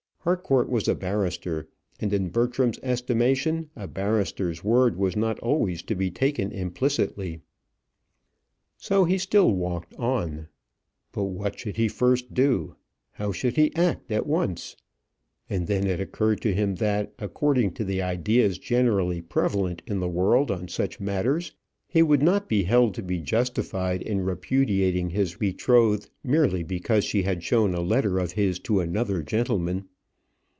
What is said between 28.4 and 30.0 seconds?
to another gentleman.